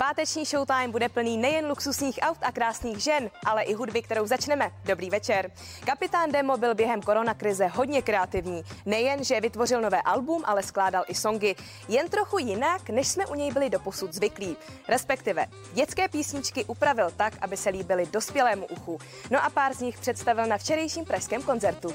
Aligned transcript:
Páteční 0.00 0.44
showtime 0.44 0.88
bude 0.88 1.08
plný 1.08 1.38
nejen 1.38 1.66
luxusních 1.66 2.18
aut 2.22 2.38
a 2.42 2.52
krásných 2.52 2.98
žen, 2.98 3.30
ale 3.46 3.62
i 3.62 3.74
hudby, 3.74 4.02
kterou 4.02 4.26
začneme. 4.26 4.70
Dobrý 4.84 5.10
večer. 5.10 5.50
Kapitán 5.86 6.32
Demo 6.32 6.56
byl 6.56 6.74
během 6.74 7.02
koronakrize 7.02 7.66
hodně 7.66 8.02
kreativní. 8.02 8.62
Nejen, 8.86 9.24
že 9.24 9.40
vytvořil 9.40 9.80
nové 9.80 10.02
album, 10.02 10.42
ale 10.46 10.62
skládal 10.62 11.04
i 11.08 11.14
songy. 11.14 11.54
Jen 11.88 12.08
trochu 12.08 12.38
jinak, 12.38 12.90
než 12.90 13.08
jsme 13.08 13.26
u 13.26 13.34
něj 13.34 13.52
byli 13.52 13.70
doposud 13.70 14.12
zvyklí. 14.12 14.56
Respektive 14.88 15.46
dětské 15.72 16.08
písničky 16.08 16.64
upravil 16.64 17.10
tak, 17.16 17.32
aby 17.40 17.56
se 17.56 17.70
líbily 17.70 18.06
dospělému 18.06 18.66
uchu. 18.66 18.98
No 19.30 19.44
a 19.44 19.50
pár 19.50 19.74
z 19.74 19.80
nich 19.80 19.98
představil 19.98 20.46
na 20.46 20.58
včerejším 20.58 21.04
pražském 21.04 21.42
koncertu. 21.42 21.94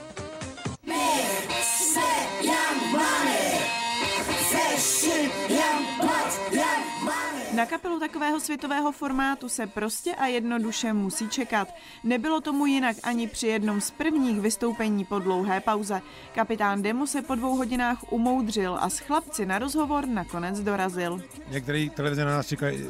Na 7.56 7.66
kapelu 7.66 8.00
takového 8.00 8.40
světového 8.40 8.92
formátu 8.92 9.50
se 9.50 9.68
prostě 9.68 10.16
a 10.16 10.26
jednoduše 10.26 10.94
musí 10.94 11.30
čekat. 11.30 11.68
Nebylo 12.04 12.42
tomu 12.42 12.66
jinak 12.66 12.98
ani 13.04 13.28
při 13.28 13.48
jednom 13.48 13.82
z 13.82 13.92
prvních 13.92 14.42
vystoupení 14.42 15.06
po 15.06 15.20
dlouhé 15.20 15.60
pauze. 15.60 16.02
Kapitán 16.36 16.82
Demo 16.82 17.08
se 17.08 17.22
po 17.22 17.36
dvou 17.36 17.58
hodinách 17.58 18.14
umoudřil 18.14 18.78
a 18.82 18.90
s 18.90 19.00
chlapci 19.00 19.46
na 19.46 19.60
rozhovor 19.60 20.08
nakonec 20.08 20.60
dorazil. 20.60 21.22
Některé 21.50 21.90
televize 21.90 22.26
na 22.26 22.32
nás 22.32 22.48
čekají 22.48 22.90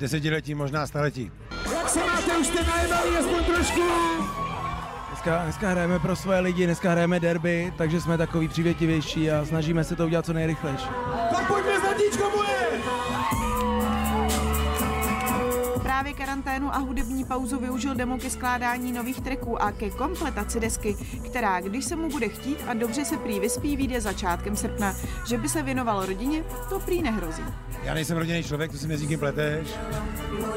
desetiletí, 0.00 0.54
možná 0.54 0.86
staletí. 0.86 1.32
Jak 1.74 1.88
se 1.88 2.00
máte, 2.00 2.36
už 2.36 2.46
jste 2.46 2.62
najebaví 2.62 3.16
aspoň 3.16 3.44
trošku? 3.44 3.82
Dneska, 5.08 5.42
dneska 5.42 5.70
hrajeme 5.70 5.98
pro 5.98 6.16
svoje 6.16 6.40
lidi, 6.40 6.64
dneska 6.64 6.90
hrajeme 6.90 7.20
derby, 7.20 7.72
takže 7.78 8.00
jsme 8.00 8.18
takový 8.18 8.48
přívětivější 8.48 9.30
a 9.30 9.44
snažíme 9.44 9.84
se 9.84 9.96
to 9.96 10.06
udělat 10.06 10.26
co 10.26 10.32
nejrychlejší. 10.32 10.88
Tak 11.36 11.46
pojďme 11.46 11.80
zlatíčko 11.80 12.30
moje! 12.36 12.63
Právě 16.04 16.26
karanténu 16.26 16.74
a 16.74 16.78
hudební 16.78 17.24
pauzu 17.24 17.60
využil 17.60 17.94
demo 17.94 18.18
ke 18.18 18.30
skládání 18.30 18.92
nových 18.92 19.20
tracků 19.20 19.62
a 19.62 19.72
ke 19.72 19.90
kompletaci 19.90 20.60
desky, 20.60 20.96
která, 21.26 21.60
když 21.60 21.84
se 21.84 21.96
mu 21.96 22.08
bude 22.08 22.28
chtít 22.28 22.58
a 22.66 22.74
dobře 22.74 23.04
se 23.04 23.16
prý 23.16 23.40
vyspí, 23.40 23.76
vyjde 23.76 24.00
začátkem 24.00 24.56
srpna. 24.56 24.94
Že 25.26 25.38
by 25.38 25.48
se 25.48 25.62
věnoval 25.62 26.06
rodině, 26.06 26.44
to 26.68 26.80
prý 26.80 27.02
nehrozí. 27.02 27.42
Já 27.82 27.94
nejsem 27.94 28.16
rodinný 28.16 28.42
člověk, 28.42 28.72
to 28.72 28.78
si 28.78 28.88
mezi 28.88 29.06
kým 29.06 29.18
pleteš. 29.18 29.68
Uh, 29.68 30.48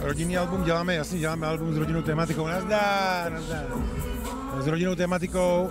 rodinný 0.00 0.38
album 0.38 0.64
děláme, 0.64 0.94
jasně 0.94 1.18
děláme 1.18 1.46
album 1.46 1.74
s 1.74 1.76
rodinnou 1.76 2.02
tematikou. 2.02 2.46
Nazdar, 2.46 3.32
nazdar. 3.32 3.66
S 4.60 4.66
rodinnou 4.66 4.94
tematikou. 4.94 5.70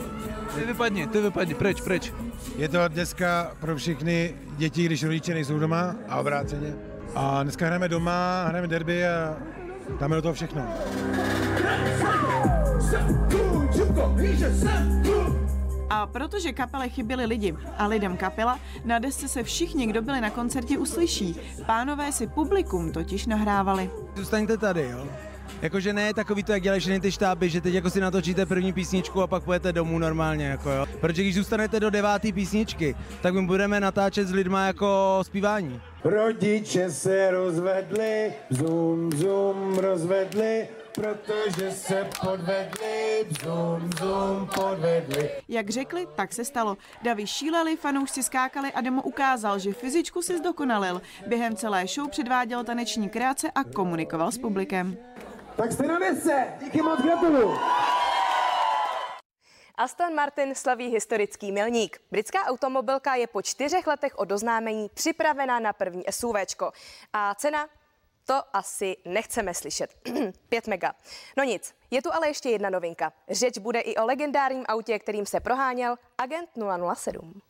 Ty 0.55 0.65
vypadni, 0.65 1.07
ty 1.07 1.21
vypadni, 1.21 1.53
preč, 1.53 1.81
preč. 1.81 2.13
Je 2.57 2.69
to 2.69 2.77
deska 2.87 3.51
pro 3.59 3.75
všechny 3.75 4.35
děti, 4.57 4.85
když 4.85 5.03
rodiče 5.03 5.33
nejsou 5.33 5.59
doma 5.59 5.95
a 6.09 6.19
obráceně. 6.19 6.90
A 7.15 7.43
dneska 7.43 7.65
hrajeme 7.65 7.89
doma, 7.89 8.45
hrajeme 8.47 8.67
derby 8.67 9.07
a 9.07 9.37
dáme 9.99 10.15
do 10.15 10.21
toho 10.21 10.33
všechno. 10.33 10.67
A 15.89 16.05
protože 16.07 16.53
kapele 16.53 16.89
chyběli 16.89 17.25
lidi 17.25 17.55
a 17.77 17.87
lidem 17.87 18.17
kapela, 18.17 18.59
na 18.85 18.99
desce 18.99 19.27
se 19.27 19.43
všichni, 19.43 19.87
kdo 19.87 20.01
byli 20.01 20.21
na 20.21 20.29
koncertě, 20.29 20.77
uslyší. 20.77 21.35
Pánové 21.65 22.11
si 22.11 22.27
publikum 22.27 22.91
totiž 22.91 23.25
nahrávali. 23.25 23.89
Zůstaňte 24.15 24.57
tady, 24.57 24.89
jo. 24.91 25.07
Jakože 25.61 25.93
ne 25.93 26.13
takový 26.13 26.43
to, 26.43 26.51
jak 26.51 26.61
dělají 26.61 26.79
všechny 26.79 26.99
ty 26.99 27.11
štáby, 27.11 27.49
že 27.49 27.61
teď 27.61 27.73
jako 27.73 27.89
si 27.89 28.01
natočíte 28.01 28.45
první 28.45 28.73
písničku 28.73 29.21
a 29.21 29.27
pak 29.27 29.43
pojete 29.43 29.73
domů 29.73 29.99
normálně, 29.99 30.45
jako 30.45 30.69
jo. 30.69 30.85
Protože 31.01 31.21
když 31.21 31.35
zůstanete 31.35 31.79
do 31.79 31.89
deváté 31.89 32.31
písničky, 32.31 32.95
tak 33.21 33.33
my 33.33 33.41
budeme 33.41 33.79
natáčet 33.79 34.27
s 34.27 34.31
lidma 34.31 34.65
jako 34.65 35.19
zpívání. 35.21 35.81
Rodiče 36.03 36.89
se 36.89 37.31
rozvedli, 37.31 38.33
zoom, 38.49 39.11
zoom, 39.11 39.77
rozvedli, 39.77 40.67
protože 40.95 41.71
se 41.71 42.07
podvedli, 42.21 43.25
zoom, 43.43 43.89
zoom, 43.99 44.49
podvedli. 44.55 45.29
Jak 45.47 45.69
řekli, 45.69 46.07
tak 46.15 46.33
se 46.33 46.45
stalo. 46.45 46.77
Davy 47.03 47.27
šíleli, 47.27 47.77
fanoušci 47.77 48.23
skákali 48.23 48.71
a 48.71 48.81
Demo 48.81 49.01
ukázal, 49.01 49.59
že 49.59 49.73
fyzičku 49.73 50.21
si 50.21 50.37
zdokonalil. 50.37 51.01
Během 51.27 51.55
celé 51.55 51.87
show 51.87 52.09
předváděl 52.09 52.63
taneční 52.63 53.09
kreace 53.09 53.51
a 53.51 53.63
komunikoval 53.63 54.31
s 54.31 54.37
publikem. 54.37 54.97
Tak 55.55 55.71
jste 55.71 55.87
na 55.87 55.99
desce, 55.99 56.45
díky 56.63 56.81
moc, 56.81 57.01
gratuluju. 57.01 57.57
Aston 59.81 60.15
Martin 60.15 60.55
slaví 60.55 60.87
historický 60.87 61.51
milník. 61.51 62.01
Britská 62.11 62.45
automobilka 62.45 63.15
je 63.15 63.27
po 63.27 63.41
čtyřech 63.41 63.87
letech 63.87 64.19
od 64.19 64.31
oznámení 64.31 64.89
připravená 64.93 65.59
na 65.59 65.73
první 65.73 66.03
SUVčko. 66.09 66.71
A 67.13 67.35
cena? 67.35 67.67
To 68.25 68.43
asi 68.53 68.97
nechceme 69.05 69.53
slyšet. 69.53 69.95
5 70.49 70.67
mega. 70.67 70.93
No 71.37 71.43
nic, 71.43 71.75
je 71.91 72.01
tu 72.01 72.13
ale 72.13 72.27
ještě 72.27 72.49
jedna 72.49 72.69
novinka. 72.69 73.13
Řeč 73.29 73.57
bude 73.57 73.79
i 73.79 73.95
o 73.95 74.05
legendárním 74.05 74.65
autě, 74.67 74.99
kterým 74.99 75.25
se 75.25 75.39
proháněl 75.39 75.95
Agent 76.17 76.49
007. 76.95 77.41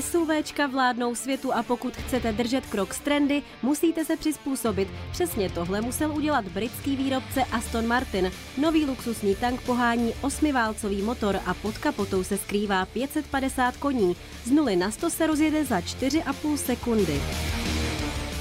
SUVčka 0.00 0.66
vládnou 0.66 1.14
světu 1.14 1.54
a 1.54 1.62
pokud 1.62 1.96
chcete 1.96 2.32
držet 2.32 2.66
krok 2.66 2.94
s 2.94 3.00
trendy, 3.00 3.42
musíte 3.62 4.04
se 4.04 4.16
přizpůsobit. 4.16 4.88
Přesně 5.12 5.50
tohle 5.50 5.80
musel 5.80 6.12
udělat 6.12 6.44
britský 6.44 6.96
výrobce 6.96 7.44
Aston 7.44 7.86
Martin. 7.86 8.32
Nový 8.58 8.84
luxusní 8.84 9.34
tank 9.34 9.60
pohání 9.62 10.14
osmiválcový 10.20 11.02
motor 11.02 11.40
a 11.46 11.54
pod 11.54 11.78
kapotou 11.78 12.24
se 12.24 12.38
skrývá 12.38 12.86
550 12.86 13.76
koní. 13.76 14.16
Z 14.44 14.50
nuly 14.50 14.76
na 14.76 14.90
100 14.90 15.10
se 15.10 15.26
rozjede 15.26 15.64
za 15.64 15.80
4,5 15.80 16.56
sekundy. 16.56 17.20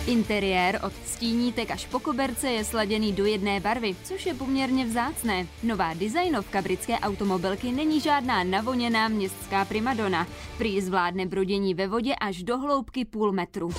Interiér 0.07 0.79
od 0.83 0.93
stínítek 1.05 1.71
až 1.71 1.85
po 1.85 1.99
koberce 1.99 2.49
je 2.49 2.63
sladěný 2.63 3.13
do 3.13 3.25
jedné 3.25 3.59
barvy, 3.59 3.95
což 4.03 4.25
je 4.25 4.33
poměrně 4.33 4.85
vzácné. 4.85 5.47
Nová 5.63 5.93
designovka 5.93 6.61
britské 6.61 6.99
automobilky 6.99 7.71
není 7.71 7.99
žádná 7.99 8.43
navoněná 8.43 9.07
městská 9.07 9.65
primadona. 9.65 10.27
Prý 10.57 10.81
zvládne 10.81 11.25
brodění 11.25 11.73
ve 11.73 11.87
vodě 11.87 12.15
až 12.15 12.43
do 12.43 12.57
hloubky 12.57 13.05
půl 13.05 13.31
metru. 13.31 13.69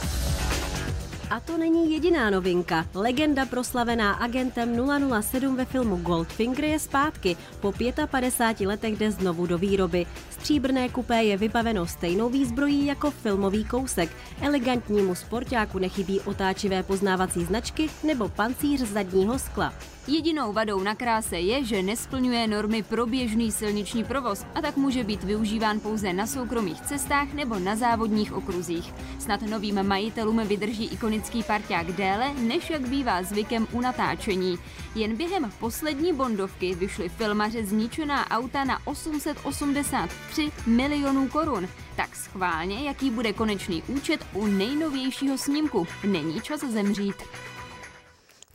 A 1.30 1.40
to 1.40 1.58
není 1.58 1.92
jediná 1.92 2.30
novinka. 2.30 2.86
Legenda 2.94 3.46
proslavená 3.46 4.12
agentem 4.12 4.76
007 5.20 5.56
ve 5.56 5.64
filmu 5.64 5.96
Goldfinger 5.96 6.64
je 6.64 6.78
zpátky. 6.78 7.36
Po 7.60 7.72
55 8.06 8.66
letech 8.66 8.98
jde 8.98 9.10
znovu 9.10 9.46
do 9.46 9.58
výroby. 9.58 10.06
Stříbrné 10.30 10.88
kupé 10.88 11.24
je 11.24 11.36
vybaveno 11.36 11.86
stejnou 11.86 12.28
výzbrojí 12.28 12.86
jako 12.86 13.10
filmový 13.10 13.64
kousek. 13.64 14.10
Elegantnímu 14.40 15.14
sportáku 15.14 15.78
nechybí 15.78 16.20
otáčivé 16.20 16.82
poznávací 16.82 17.44
značky 17.44 17.90
nebo 18.04 18.28
pancíř 18.28 18.80
zadního 18.80 19.38
skla. 19.38 19.72
Jedinou 20.06 20.52
vadou 20.52 20.80
na 20.80 20.94
kráse 20.94 21.38
je, 21.38 21.64
že 21.64 21.82
nesplňuje 21.82 22.46
normy 22.46 22.82
pro 22.82 23.06
běžný 23.06 23.52
silniční 23.52 24.04
provoz 24.04 24.46
a 24.54 24.60
tak 24.60 24.76
může 24.76 25.04
být 25.04 25.24
využíván 25.24 25.80
pouze 25.80 26.12
na 26.12 26.26
soukromých 26.26 26.80
cestách 26.80 27.32
nebo 27.32 27.58
na 27.58 27.76
závodních 27.76 28.32
okruzích. 28.32 28.94
Snad 29.18 29.42
novým 29.42 29.82
majitelům 29.82 30.40
vydrží 30.46 30.84
ikonický 30.86 31.42
parťák 31.42 31.86
déle, 31.86 32.34
než 32.34 32.70
jak 32.70 32.88
bývá 32.88 33.22
zvykem 33.22 33.66
u 33.72 33.80
natáčení. 33.80 34.58
Jen 34.94 35.16
během 35.16 35.52
poslední 35.60 36.12
bondovky 36.12 36.74
vyšly 36.74 37.08
filmaře 37.08 37.64
zničená 37.64 38.30
auta 38.30 38.64
na 38.64 38.86
883 38.86 40.52
milionů 40.66 41.28
korun. 41.28 41.68
Tak 41.96 42.16
schválně, 42.16 42.86
jaký 42.86 43.10
bude 43.10 43.32
konečný 43.32 43.82
účet 43.88 44.26
u 44.32 44.46
nejnovějšího 44.46 45.38
snímku. 45.38 45.86
Není 46.04 46.40
čas 46.40 46.60
zemřít. 46.60 47.16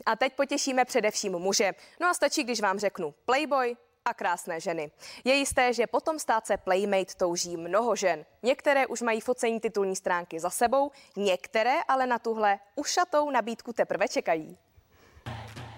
A 0.06 0.16
teď 0.16 0.34
potěšíme 0.34 0.86
především 0.86 1.40
muže. 1.40 1.74
No 2.00 2.08
a 2.08 2.14
stačí, 2.14 2.44
když 2.44 2.62
vám 2.62 2.80
řeknu 2.80 3.14
Playboy 3.26 3.76
a 4.06 4.14
krásné 4.14 4.60
ženy. 4.60 4.92
Je 5.24 5.34
jisté, 5.34 5.74
že 5.74 5.88
potom 5.88 6.20
stát 6.20 6.48
se 6.48 6.58
Playmate 6.58 7.14
touží 7.18 7.58
mnoho 7.58 7.96
žen. 7.96 8.26
Některé 8.44 8.88
už 8.88 9.02
mají 9.02 9.22
focení 9.22 9.60
titulní 9.60 9.96
stránky 9.96 10.40
za 10.40 10.50
sebou, 10.50 10.92
některé 11.16 11.76
ale 11.88 12.08
na 12.08 12.20
tuhle 12.20 12.60
ušatou 12.76 13.30
nabídku 13.30 13.74
teprve 13.74 14.08
čekají. 14.08 14.58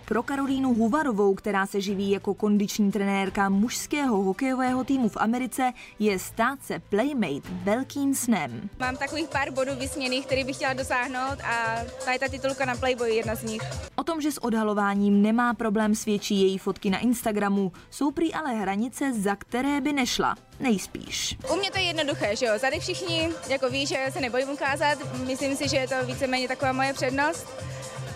Pro 0.07 0.24
Karolínu 0.24 0.74
Huvarovou, 0.74 1.36
která 1.36 1.66
se 1.66 1.81
živí 1.81 2.12
jako 2.12 2.34
kondiční 2.34 2.92
trenérka 2.92 3.50
mužského 3.50 4.24
hokejového 4.24 4.84
týmu 4.84 5.10
v 5.10 5.18
Americe, 5.18 5.74
je 6.00 6.19
stát 6.19 6.60
se 6.63 6.80
Playmate 6.80 7.50
velkým 7.63 8.16
snem. 8.16 8.69
Mám 8.80 8.98
takových 8.98 9.28
pár 9.28 9.52
bodů 9.52 9.72
vysněných, 9.78 10.25
který 10.25 10.44
bych 10.44 10.56
chtěla 10.56 10.74
dosáhnout 10.74 11.40
a 11.44 11.78
tady 12.06 12.19
ta 12.19 12.28
titulka 12.28 12.66
na 12.66 12.75
Playboy 12.75 13.10
je 13.10 13.16
jedna 13.16 13.36
z 13.36 13.44
nich. 13.44 13.62
O 13.96 14.04
tom, 14.04 14.22
že 14.22 14.31
s 14.31 14.44
odhalováním 14.44 15.22
nemá 15.22 15.54
problém, 15.54 15.96
svědčí 15.96 16.42
její 16.42 16.58
fotky 16.58 16.90
na 16.90 17.00
Instagramu. 17.00 17.72
Jsou 17.90 18.12
prý 18.12 18.34
ale 18.34 18.54
hranice, 18.54 19.13
za 19.13 19.36
které 19.36 19.81
by 19.81 19.94
nešla. 19.94 20.36
Nejspíš. 20.60 21.38
U 21.54 21.56
mě 21.56 21.72
to 21.72 21.78
je 21.78 21.84
jednoduché, 21.84 22.36
že 22.36 22.46
jo. 22.46 22.54
Tady 22.62 22.80
všichni 22.80 23.30
jako 23.50 23.69
ví, 23.69 23.86
že 23.86 24.06
se 24.10 24.22
nebojím 24.22 24.50
ukázat. 24.50 24.98
Myslím 25.28 25.56
si, 25.56 25.68
že 25.68 25.78
je 25.78 25.88
to 25.88 25.96
víceméně 26.06 26.48
taková 26.48 26.72
moje 26.72 26.94
přednost. 26.94 27.48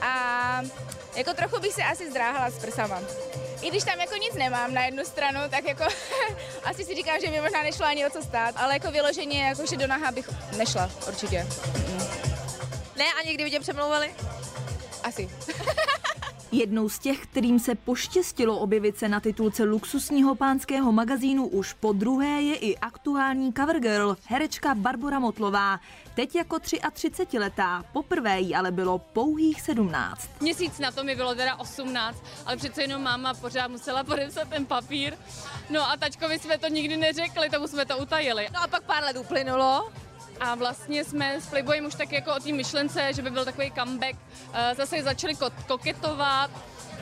A 0.01 0.61
jako 1.19 1.33
trochu 1.33 1.59
bych 1.59 1.73
se 1.73 1.83
asi 1.83 2.09
zdráhala 2.09 2.49
s 2.49 2.59
prsama. 2.59 3.01
I 3.61 3.69
když 3.69 3.83
tam 3.83 3.99
jako 3.99 4.15
nic 4.15 4.33
nemám 4.33 4.73
na 4.73 4.85
jednu 4.85 5.05
stranu, 5.05 5.39
tak 5.49 5.65
jako 5.65 5.83
asi 6.63 6.85
si 6.85 6.95
říkám, 6.95 7.19
že 7.21 7.31
mi 7.31 7.41
možná 7.41 7.63
nešlo 7.63 7.85
ani 7.85 8.05
o 8.05 8.09
co 8.09 8.21
stát, 8.21 8.55
ale 8.57 8.73
jako 8.73 8.91
vyloženě, 8.91 9.43
jako 9.43 9.65
že 9.65 9.77
do 9.77 9.87
naha 9.87 10.11
bych 10.11 10.29
nešla, 10.57 10.91
určitě. 11.07 11.47
Ne, 12.95 13.05
a 13.19 13.23
někdy 13.25 13.43
by 13.43 13.51
tě 13.51 13.59
přemlouvali? 13.59 14.15
Asi. 15.03 15.29
Jednou 16.51 16.89
z 16.89 16.99
těch, 16.99 17.19
kterým 17.19 17.59
se 17.59 17.75
poštěstilo 17.75 18.57
objevit 18.59 18.97
se 18.97 19.07
na 19.07 19.19
titulce 19.19 19.63
luxusního 19.63 20.35
pánského 20.35 20.91
magazínu 20.91 21.47
už 21.47 21.73
po 21.73 21.93
druhé, 21.93 22.41
je 22.41 22.55
i 22.55 22.77
aktuální 22.77 23.53
covergirl, 23.53 24.17
herečka 24.25 24.75
Barbara 24.75 25.19
Motlová. 25.19 25.79
Teď 26.15 26.35
jako 26.35 26.55
33-letá, 26.55 27.83
poprvé 27.93 28.39
jí 28.39 28.55
ale 28.55 28.71
bylo 28.71 28.97
pouhých 28.97 29.61
17. 29.61 30.29
Měsíc 30.39 30.79
na 30.79 30.91
to 30.91 31.03
mi 31.03 31.15
bylo 31.15 31.35
teda 31.35 31.55
18, 31.55 32.23
ale 32.45 32.57
přece 32.57 32.81
jenom 32.81 33.03
máma 33.03 33.33
pořád 33.33 33.67
musela 33.67 34.03
podepsat 34.03 34.49
ten 34.49 34.65
papír. 34.65 35.13
No 35.69 35.91
a 35.91 35.97
tačkovi 35.97 36.39
jsme 36.39 36.57
to 36.57 36.67
nikdy 36.67 36.97
neřekli, 36.97 37.49
tomu 37.49 37.67
jsme 37.67 37.85
to 37.85 37.97
utajili. 37.97 38.47
No 38.53 38.63
a 38.63 38.67
pak 38.67 38.83
pár 38.83 39.03
let 39.03 39.17
uplynulo. 39.17 39.91
A 40.39 40.55
vlastně 40.55 41.03
jsme 41.03 41.41
s 41.41 41.47
Playboyem 41.47 41.85
už 41.85 41.95
tak 41.95 42.11
jako 42.11 42.35
o 42.35 42.39
té 42.39 42.53
myšlence, 42.53 43.13
že 43.13 43.21
by 43.21 43.29
byl 43.29 43.45
takový 43.45 43.71
comeback, 43.71 44.15
eh, 44.53 44.75
zase 44.77 45.03
začali 45.03 45.33
koketovat, 45.67 46.51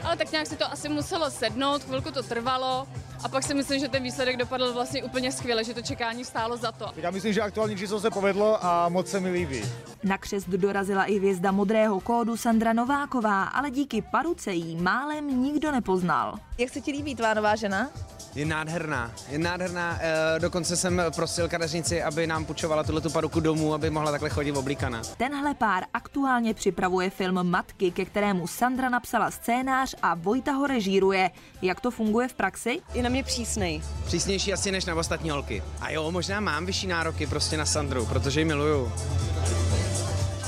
ale 0.04 0.18
tak 0.18 0.32
nějak 0.32 0.48
si 0.48 0.56
to 0.56 0.72
asi 0.72 0.90
muselo 0.90 1.32
sednout, 1.32 1.84
chvilku 1.84 2.12
to 2.12 2.24
trvalo 2.24 2.88
a 3.24 3.30
pak 3.30 3.44
si 3.44 3.54
myslím, 3.54 3.80
že 3.80 3.88
ten 3.88 4.04
výsledek 4.04 4.38
dopadl 4.38 4.74
vlastně 4.74 5.04
úplně 5.04 5.32
skvěle, 5.32 5.64
že 5.64 5.74
to 5.74 5.82
čekání 5.82 6.26
stálo 6.26 6.58
za 6.58 6.72
to. 6.72 6.92
Já 6.96 7.12
myslím, 7.12 7.34
že 7.34 7.42
aktuální 7.42 7.78
číslo 7.78 8.00
se 8.00 8.10
povedlo 8.10 8.66
a 8.66 8.90
moc 8.90 9.08
se 9.08 9.20
mi 9.20 9.32
líbí. 9.32 9.64
Na 10.04 10.18
křest 10.18 10.50
dorazila 10.50 11.04
i 11.04 11.16
hvězda 11.16 11.52
modrého 11.52 12.00
kódu 12.00 12.38
Sandra 12.38 12.74
Nováková, 12.74 13.44
ale 13.44 13.72
díky 13.72 14.02
paruce 14.02 14.54
jí 14.54 14.76
málem 14.76 15.44
nikdo 15.44 15.72
nepoznal. 15.72 16.36
Jak 16.58 16.70
se 16.70 16.82
ti 16.82 16.92
líbí 16.92 17.16
tvá 17.16 17.34
nová 17.34 17.56
žena? 17.56 17.90
Je 18.36 18.46
nádherná, 18.46 19.12
je 19.30 19.40
nádherná. 19.40 20.00
E, 20.02 20.40
dokonce 20.40 20.78
jsem 20.78 21.02
prosil 21.16 21.50
kadeřnici, 21.50 22.04
aby 22.04 22.28
nám 22.28 22.46
půjčovala 22.46 22.84
tuhle 22.84 23.02
tu 23.02 23.10
paruku 23.10 23.40
domů, 23.40 23.74
aby 23.74 23.90
mohla 23.90 24.12
takhle 24.12 24.30
chodit 24.30 24.52
oblíkaná. 24.52 25.02
Tenhle 25.18 25.54
pár 25.54 25.84
aktuálně 25.94 26.54
připravuje 26.54 27.10
film 27.10 27.50
Matky, 27.50 27.92
ke 27.92 28.06
kterému 28.06 28.48
Sandra 28.48 28.90
napsala 28.90 29.32
scénář 29.32 29.96
a 30.02 30.16
Vojta 30.16 30.52
ho 30.52 30.68
režíruje. 30.68 31.32
Jak 31.62 31.82
to 31.82 31.92
funguje 31.92 32.28
v 32.28 32.34
praxi? 32.34 32.82
Je 32.94 33.04
na 33.08 33.12
mě 33.12 33.24
přísnej. 33.24 33.82
Přísnější 34.06 34.54
asi 34.54 34.72
než 34.72 34.86
na 34.86 34.96
ostatní 34.96 35.30
holky. 35.30 35.64
A 35.82 35.92
jo, 35.92 36.12
možná 36.12 36.40
mám 36.40 36.66
vyšší 36.66 36.88
nároky 36.88 37.28
prostě 37.28 37.58
na 37.58 37.66
Sandru, 37.66 38.06
protože 38.06 38.42
ji 38.42 38.46
miluju. 38.46 38.92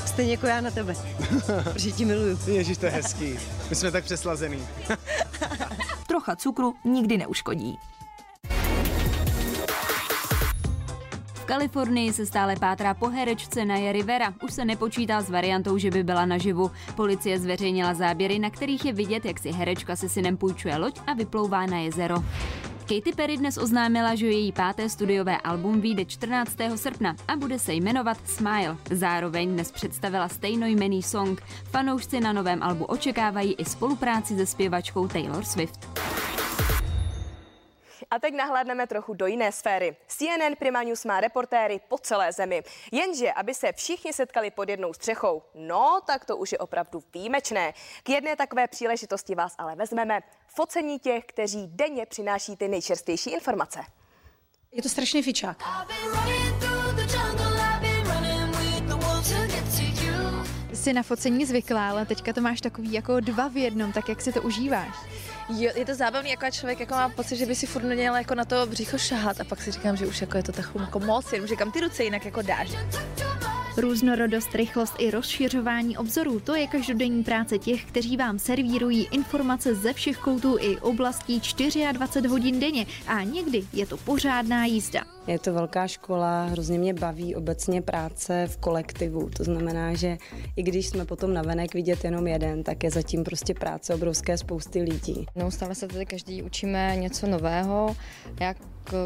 Stejně 0.06 0.32
jako 0.32 0.46
já 0.46 0.60
na 0.60 0.70
tebe, 0.70 0.96
protože 1.64 1.92
ti 1.92 2.04
miluju. 2.04 2.38
Ježíš, 2.46 2.78
to 2.78 2.86
je 2.86 2.92
hezký. 2.92 3.38
My 3.70 3.76
jsme 3.76 3.90
tak 3.90 4.04
přeslazený. 4.04 4.58
Trocha 6.06 6.36
cukru 6.36 6.74
nikdy 6.84 7.18
neuškodí. 7.18 7.78
Kalifornii 11.50 12.12
se 12.12 12.26
stále 12.26 12.56
pátrá 12.56 12.94
po 12.94 13.08
herečce 13.08 13.64
Naya 13.64 13.92
Rivera. 13.92 14.34
Už 14.42 14.52
se 14.52 14.64
nepočítá 14.64 15.22
s 15.22 15.30
variantou, 15.30 15.78
že 15.78 15.90
by 15.90 16.04
byla 16.04 16.26
naživu. 16.26 16.70
Policie 16.96 17.38
zveřejnila 17.38 17.94
záběry, 17.94 18.38
na 18.38 18.50
kterých 18.50 18.84
je 18.84 18.92
vidět, 18.92 19.24
jak 19.24 19.38
si 19.38 19.50
herečka 19.52 19.96
se 19.96 20.08
synem 20.08 20.36
půjčuje 20.36 20.76
loď 20.76 21.00
a 21.06 21.14
vyplouvá 21.14 21.66
na 21.66 21.78
jezero. 21.78 22.16
Katy 22.80 23.12
Perry 23.16 23.36
dnes 23.36 23.58
oznámila, 23.58 24.14
že 24.14 24.26
její 24.26 24.52
páté 24.52 24.88
studiové 24.88 25.38
album 25.38 25.80
vyjde 25.80 26.04
14. 26.04 26.56
srpna 26.76 27.16
a 27.28 27.36
bude 27.36 27.58
se 27.58 27.74
jmenovat 27.74 28.16
Smile. 28.24 28.76
Zároveň 28.90 29.52
dnes 29.52 29.72
představila 29.72 30.28
stejnojmený 30.28 31.02
song. 31.02 31.42
Fanoušci 31.64 32.20
na 32.20 32.32
novém 32.32 32.62
albu 32.62 32.84
očekávají 32.84 33.54
i 33.54 33.64
spolupráci 33.64 34.36
se 34.36 34.46
zpěvačkou 34.46 35.08
Taylor 35.08 35.44
Swift. 35.44 36.09
A 38.10 38.18
teď 38.18 38.34
nahlédneme 38.34 38.86
trochu 38.86 39.14
do 39.14 39.26
jiné 39.26 39.52
sféry. 39.52 39.96
CNN 40.06 40.56
Prima 40.58 40.82
News 40.82 41.04
má 41.04 41.20
reportéry 41.20 41.80
po 41.88 41.98
celé 41.98 42.32
zemi. 42.32 42.62
Jenže, 42.92 43.32
aby 43.32 43.54
se 43.54 43.72
všichni 43.72 44.12
setkali 44.12 44.50
pod 44.50 44.68
jednou 44.68 44.92
střechou, 44.92 45.42
no 45.54 46.00
tak 46.06 46.24
to 46.24 46.36
už 46.36 46.52
je 46.52 46.58
opravdu 46.58 47.02
výjimečné. 47.14 47.74
K 48.02 48.08
jedné 48.08 48.36
takové 48.36 48.68
příležitosti 48.68 49.34
vás 49.34 49.54
ale 49.58 49.76
vezmeme 49.76 50.20
focení 50.46 50.98
těch, 50.98 51.24
kteří 51.24 51.66
denně 51.66 52.06
přináší 52.06 52.56
ty 52.56 52.68
nejčerstvější 52.68 53.30
informace. 53.30 53.80
Je 54.72 54.82
to 54.82 54.88
strašně 54.88 55.22
fičák. 55.22 55.62
Jsi 60.72 60.92
na 60.92 61.02
focení 61.02 61.46
zvyklá, 61.46 61.90
ale 61.90 62.06
teďka 62.06 62.32
to 62.32 62.40
máš 62.40 62.60
takový 62.60 62.92
jako 62.92 63.20
dva 63.20 63.48
v 63.48 63.56
jednom, 63.56 63.92
tak 63.92 64.08
jak 64.08 64.20
si 64.22 64.32
to 64.32 64.42
užíváš? 64.42 64.96
Jo, 65.48 65.70
je 65.74 65.84
to 65.84 65.94
zábavný, 65.94 66.30
jako 66.30 66.50
člověk 66.50 66.80
jako 66.80 66.94
má 66.94 67.08
pocit, 67.08 67.36
že 67.36 67.46
by 67.46 67.54
si 67.54 67.66
furt 67.66 67.82
měl 67.82 68.16
jako 68.16 68.34
na 68.34 68.44
to 68.44 68.66
břicho 68.66 68.98
šahat 68.98 69.40
a 69.40 69.44
pak 69.44 69.62
si 69.62 69.70
říkám, 69.70 69.96
že 69.96 70.06
už 70.06 70.20
jako 70.20 70.36
je 70.36 70.42
to 70.42 70.52
takový 70.52 70.84
jako 70.84 71.00
moc, 71.00 71.32
jenom 71.32 71.48
říkám 71.48 71.72
ty 71.72 71.80
ruce 71.80 72.04
jinak 72.04 72.24
jako 72.24 72.42
dáš. 72.42 72.68
Různorodost, 73.76 74.54
rychlost 74.54 74.94
i 74.98 75.10
rozšiřování 75.10 75.96
obzorů, 75.96 76.40
to 76.40 76.54
je 76.54 76.66
každodenní 76.66 77.24
práce 77.24 77.58
těch, 77.58 77.84
kteří 77.84 78.16
vám 78.16 78.38
servírují 78.38 79.08
informace 79.10 79.74
ze 79.74 79.92
všech 79.92 80.18
koutů 80.18 80.56
i 80.60 80.76
oblastí 80.76 81.40
24 81.92 82.28
hodin 82.28 82.60
denně 82.60 82.86
a 83.06 83.22
někdy 83.22 83.62
je 83.72 83.86
to 83.86 83.96
pořádná 83.96 84.64
jízda. 84.64 85.00
Je 85.26 85.38
to 85.38 85.52
velká 85.52 85.86
škola, 85.86 86.44
hrozně 86.44 86.78
mě 86.78 86.94
baví 86.94 87.34
obecně 87.34 87.82
práce 87.82 88.46
v 88.46 88.56
kolektivu. 88.56 89.30
To 89.36 89.44
znamená, 89.44 89.94
že 89.94 90.18
i 90.56 90.62
když 90.62 90.86
jsme 90.86 91.04
potom 91.04 91.34
navenek 91.34 91.74
vidět 91.74 92.04
jenom 92.04 92.26
jeden, 92.26 92.62
tak 92.62 92.84
je 92.84 92.90
zatím 92.90 93.24
prostě 93.24 93.54
práce 93.54 93.94
obrovské 93.94 94.38
spousty 94.38 94.82
lidí. 94.82 95.26
Neustále 95.36 95.74
se 95.74 95.88
tady 95.88 96.06
každý 96.06 96.42
učíme 96.42 96.96
něco 96.96 97.26
nového, 97.26 97.96
jak 98.40 98.56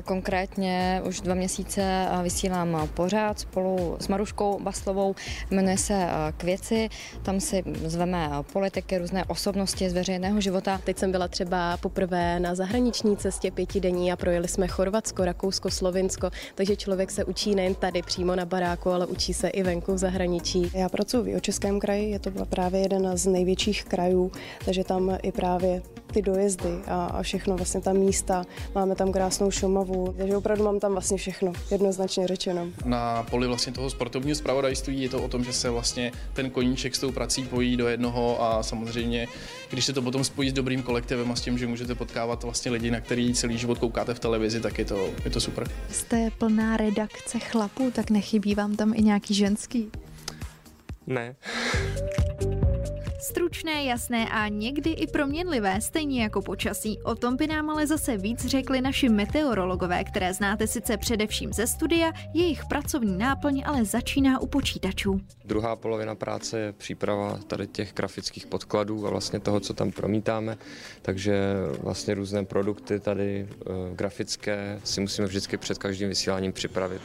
konkrétně 0.05 1.03
už 1.09 1.21
dva 1.21 1.35
měsíce 1.35 2.07
vysílám 2.23 2.89
pořád 2.95 3.39
spolu 3.39 3.97
s 4.01 4.09
Maruškou 4.09 4.61
Baslovou, 4.63 5.15
jmenuje 5.51 5.79
se 5.79 6.07
K 6.37 6.43
věci, 6.45 6.89
tam 7.23 7.41
si 7.41 7.63
zveme 7.85 8.31
politiky, 8.53 8.99
různé 8.99 9.25
osobnosti 9.25 9.91
z 9.91 9.93
veřejného 9.93 10.41
života. 10.41 10.81
Teď 10.85 10.99
jsem 10.99 11.13
byla 11.13 11.29
třeba 11.29 11.77
poprvé 11.77 12.41
na 12.41 12.55
zahraniční 12.55 13.17
cestě 13.17 13.51
pětidenní 13.51 14.13
a 14.13 14.17
projeli 14.17 14.49
jsme 14.49 14.69
Chorvatsko, 14.69 15.25
Rakousko, 15.25 15.71
Slovinsko, 15.71 16.31
takže 16.55 16.77
člověk 16.77 17.11
se 17.11 17.25
učí 17.25 17.55
nejen 17.55 17.75
tady 17.75 18.03
přímo 18.03 18.37
na 18.37 18.45
baráku, 18.45 18.91
ale 18.91 19.07
učí 19.07 19.35
se 19.35 19.49
i 19.49 19.63
venku 19.63 19.95
v 19.95 19.99
zahraničí. 19.99 20.71
Já 20.75 20.89
pracuji 20.89 21.37
v 21.37 21.41
Českém 21.41 21.81
kraji, 21.81 22.11
je 22.11 22.19
to 22.19 22.31
právě 22.31 22.81
jeden 22.81 23.17
z 23.17 23.27
největších 23.27 23.85
krajů, 23.85 24.33
takže 24.65 24.85
tam 24.85 25.19
i 25.23 25.33
právě 25.33 25.83
ty 26.15 26.23
dojezdy 26.23 26.81
a, 26.87 27.05
a 27.05 27.23
všechno, 27.23 27.57
vlastně 27.57 27.81
ta 27.81 27.93
místa, 27.93 28.45
máme 28.75 28.95
tam 28.95 29.13
krásnou 29.13 29.51
Šumavu, 29.51 30.15
takže 30.19 30.37
opravdu 30.37 30.65
mám 30.65 30.81
tam 30.81 30.93
vlastně 30.93 31.17
všechno, 31.17 31.53
jednoznačně 31.71 32.27
řečeno. 32.27 32.67
Na 32.85 33.23
poli 33.23 33.47
vlastně 33.47 33.73
toho 33.73 33.91
sportovního 33.91 34.37
zpravodajství 34.37 35.03
je 35.03 35.09
to 35.09 35.23
o 35.23 35.29
tom, 35.29 35.45
že 35.45 35.53
se 35.53 35.71
vlastně 35.71 36.13
ten 36.33 36.51
koníček 36.51 36.95
s 36.95 36.99
tou 36.99 37.13
prací 37.13 37.45
pojí 37.45 37.77
do 37.77 37.89
jednoho 37.89 38.43
a 38.43 38.63
samozřejmě, 38.63 39.27
když 39.71 39.85
se 39.85 39.93
to 39.93 40.03
potom 40.03 40.25
spojí 40.25 40.51
s 40.51 40.53
dobrým 40.53 40.83
kolektivem 40.83 41.33
a 41.33 41.37
s 41.37 41.41
tím, 41.41 41.59
že 41.59 41.67
můžete 41.67 41.95
potkávat 41.95 42.43
vlastně 42.43 42.71
lidi, 42.71 42.91
na 42.91 43.01
který 43.01 43.35
celý 43.35 43.59
život 43.59 43.79
koukáte 43.79 44.15
v 44.15 44.19
televizi, 44.19 44.61
tak 44.61 44.79
je 44.79 44.85
to, 44.85 45.09
je 45.25 45.31
to 45.31 45.41
super. 45.41 45.69
Jste 45.91 46.31
plná 46.39 46.77
redakce 46.77 47.39
chlapů, 47.39 47.91
tak 47.91 48.11
nechybí 48.11 48.55
vám 48.55 48.77
tam 48.77 48.95
i 48.95 49.03
nějaký 49.03 49.35
ženský? 49.35 49.91
Ne. 51.07 51.35
Stručné, 53.25 53.85
jasné 53.85 54.29
a 54.29 54.49
někdy 54.49 54.91
i 54.91 55.07
proměnlivé, 55.07 55.81
stejně 55.81 56.23
jako 56.23 56.43
počasí. 56.43 56.99
O 57.03 57.15
tom 57.15 57.37
by 57.37 57.47
nám 57.47 57.71
ale 57.71 57.87
zase 57.87 58.17
víc 58.17 58.47
řekli 58.47 58.81
naši 58.81 59.09
meteorologové, 59.09 60.05
které 60.05 60.35
znáte 60.35 60.67
sice 60.67 60.97
především 60.97 61.53
ze 61.53 61.67
studia, 61.67 62.13
jejich 62.35 62.65
pracovní 62.65 63.19
náplň 63.19 63.63
ale 63.67 63.85
začíná 63.85 64.41
u 64.41 64.47
počítačů. 64.47 65.21
Druhá 65.45 65.77
polovina 65.77 66.15
práce 66.15 66.59
je 66.59 66.73
příprava 66.73 67.39
tady 67.47 67.67
těch 67.67 67.93
grafických 67.95 68.47
podkladů 68.47 69.07
a 69.07 69.11
vlastně 69.11 69.41
toho, 69.41 69.61
co 69.61 69.75
tam 69.75 69.93
promítáme, 69.93 70.57
takže 71.03 71.55
vlastně 71.81 72.15
různé 72.15 72.45
produkty 72.45 73.01
tady 73.01 73.49
e, 73.49 73.95
grafické 73.95 74.81
si 74.85 75.01
musíme 75.01 75.27
vždycky 75.27 75.57
před 75.57 75.79
každým 75.79 76.09
vysíláním 76.09 76.53
připravit. 76.53 77.03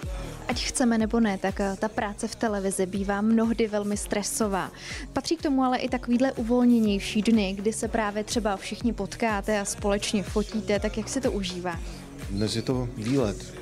Ať 0.47 0.63
chceme 0.63 0.97
nebo 0.97 1.19
ne, 1.19 1.37
tak 1.37 1.59
eh, 1.59 1.75
ta 1.79 1.87
práce 1.87 2.27
v 2.27 2.35
televizi 2.35 2.85
bývá 2.85 3.21
mnohdy 3.21 3.67
velmi 3.67 3.97
stresová. 3.97 4.71
Patří 5.13 5.35
k 5.35 5.41
tomu 5.41 5.63
ale 5.63 5.77
i 5.77 5.89
tak 5.89 6.08
takovýhle 6.09 6.31
uvolněnější 6.31 7.21
dny, 7.21 7.53
kdy 7.53 7.73
se 7.73 7.87
právě 7.87 8.23
třeba 8.23 8.57
všichni 8.57 8.93
potkáte 8.93 9.59
a 9.59 9.65
společně 9.65 10.23
fotíte, 10.23 10.79
tak 10.79 10.97
jak 10.97 11.09
se 11.09 11.21
to 11.21 11.31
užívá? 11.31 11.79
Dnes 12.29 12.55
je 12.55 12.61
to 12.61 12.89
výlet. 12.97 13.53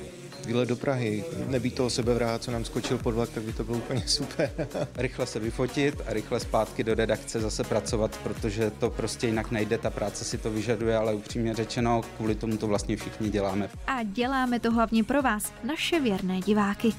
Výlet 0.46 0.68
do 0.68 0.76
Prahy. 0.76 1.24
Nebýt 1.46 1.74
toho 1.74 1.90
sebevrát, 1.90 2.42
co 2.42 2.50
nám 2.50 2.64
skočil 2.64 2.98
pod 2.98 3.14
vlak, 3.14 3.28
tak 3.30 3.42
by 3.42 3.52
to 3.52 3.64
bylo 3.64 3.78
úplně 3.78 4.02
super. 4.06 4.50
rychle 4.96 5.26
se 5.26 5.38
vyfotit 5.38 6.02
a 6.06 6.12
rychle 6.12 6.40
zpátky 6.40 6.84
do 6.84 6.94
redakce 6.94 7.40
zase 7.40 7.64
pracovat, 7.64 8.20
protože 8.22 8.70
to 8.70 8.90
prostě 8.90 9.26
jinak 9.26 9.50
nejde, 9.50 9.78
ta 9.78 9.90
práce 9.90 10.24
si 10.24 10.38
to 10.38 10.50
vyžaduje, 10.50 10.96
ale 10.96 11.14
upřímně 11.14 11.54
řečeno, 11.54 12.02
kvůli 12.16 12.34
tomu 12.34 12.56
to 12.56 12.66
vlastně 12.66 12.96
všichni 12.96 13.30
děláme. 13.30 13.70
A 13.86 14.02
děláme 14.02 14.60
to 14.60 14.70
hlavně 14.70 15.04
pro 15.04 15.22
vás, 15.22 15.52
naše 15.64 16.00
věrné 16.00 16.40
diváky. 16.40 16.92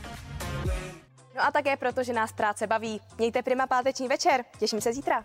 No 1.40 1.46
a 1.46 1.52
také 1.52 1.78
proto, 1.78 2.04
že 2.04 2.14
nás 2.14 2.32
práce 2.32 2.68
baví. 2.68 3.02
Mějte 3.18 3.44
prima 3.44 3.68
páteční 3.68 4.08
večer. 4.08 4.46
Těším 4.60 4.82
se 4.82 4.94
zítra. 4.94 5.24